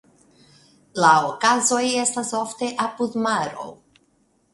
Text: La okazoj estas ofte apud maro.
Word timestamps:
La 1.03 1.09
okazoj 1.27 1.81
estas 2.05 2.31
ofte 2.39 2.71
apud 2.87 3.19
maro. 3.27 3.69